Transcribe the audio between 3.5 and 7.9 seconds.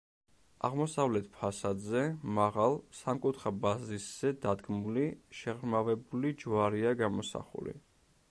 ბაზისზე დადგმული, შეღრმავებული ჯვარია გამოსახული.